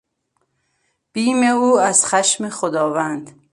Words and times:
بیم 1.13 1.43
او 1.43 1.79
از 1.79 2.05
خشم 2.05 2.49
خداوند.... 2.49 3.39